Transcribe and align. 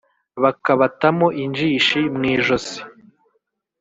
bakabatamo 0.41 1.27
injishi 1.43 1.99
mw'ijosi. 2.15 2.77